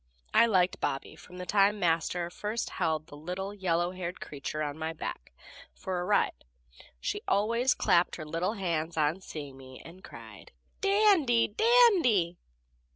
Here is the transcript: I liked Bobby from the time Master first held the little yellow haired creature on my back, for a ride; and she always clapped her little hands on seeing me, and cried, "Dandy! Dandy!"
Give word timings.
I 0.33 0.47
liked 0.47 0.79
Bobby 0.79 1.15
from 1.15 1.37
the 1.37 1.45
time 1.45 1.79
Master 1.79 2.31
first 2.31 2.71
held 2.71 3.05
the 3.05 3.15
little 3.15 3.53
yellow 3.53 3.91
haired 3.91 4.19
creature 4.19 4.63
on 4.63 4.75
my 4.75 4.93
back, 4.93 5.31
for 5.75 6.01
a 6.01 6.05
ride; 6.05 6.31
and 6.79 6.87
she 6.99 7.21
always 7.27 7.75
clapped 7.75 8.15
her 8.15 8.25
little 8.25 8.53
hands 8.53 8.97
on 8.97 9.21
seeing 9.21 9.57
me, 9.57 9.79
and 9.85 10.03
cried, 10.03 10.53
"Dandy! 10.81 11.49
Dandy!" 11.49 12.39